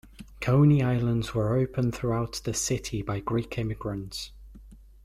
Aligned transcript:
Coney 0.39 0.81
Islands 0.81 1.35
were 1.35 1.55
opened 1.55 1.93
throughout 1.93 2.41
the 2.43 2.55
city 2.55 3.03
by 3.03 3.19
Greek 3.19 3.59
immigrants. 3.59 4.31